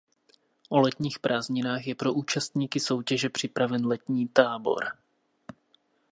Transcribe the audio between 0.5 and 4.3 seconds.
O letních prázdninách je pro účastníky soutěže připraven letní